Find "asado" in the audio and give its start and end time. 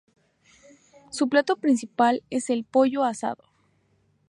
3.03-3.43